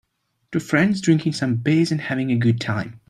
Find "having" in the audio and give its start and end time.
2.01-2.31